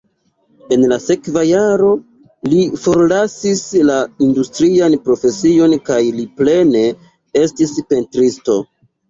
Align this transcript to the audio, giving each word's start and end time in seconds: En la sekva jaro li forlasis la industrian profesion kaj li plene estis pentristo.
En 0.75 0.83
la 0.91 0.95
sekva 1.07 1.41
jaro 1.47 1.89
li 2.53 2.61
forlasis 2.85 3.61
la 3.91 3.99
industrian 4.29 4.97
profesion 5.05 5.77
kaj 5.91 6.01
li 6.17 6.27
plene 6.41 6.83
estis 7.45 7.77
pentristo. 7.93 8.59